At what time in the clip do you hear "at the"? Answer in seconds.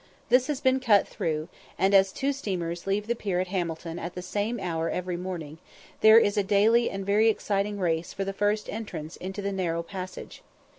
3.99-4.23